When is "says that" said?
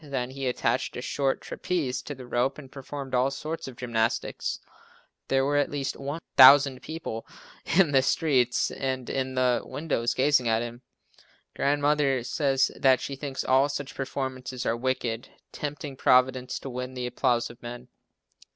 12.23-12.99